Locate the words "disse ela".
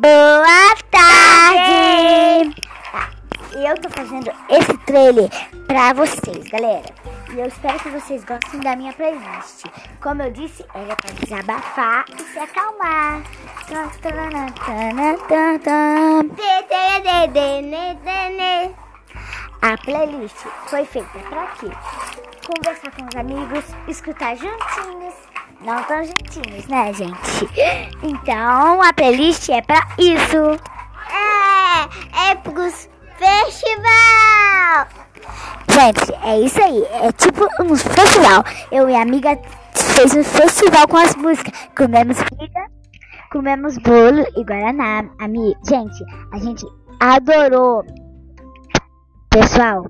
10.32-10.94